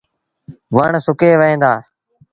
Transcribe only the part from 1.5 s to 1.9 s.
دآ۔